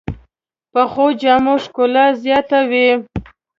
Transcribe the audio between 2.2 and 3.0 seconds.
زیاته وي